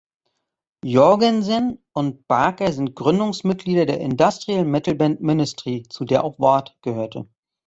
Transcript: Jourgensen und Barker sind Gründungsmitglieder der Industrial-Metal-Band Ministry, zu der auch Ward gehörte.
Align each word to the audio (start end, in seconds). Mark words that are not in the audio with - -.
Jourgensen 0.83 1.77
und 1.93 2.27
Barker 2.27 2.71
sind 2.71 2.95
Gründungsmitglieder 2.95 3.85
der 3.85 3.99
Industrial-Metal-Band 3.99 5.21
Ministry, 5.21 5.83
zu 5.91 6.05
der 6.05 6.23
auch 6.23 6.39
Ward 6.39 6.75
gehörte. 6.81 7.27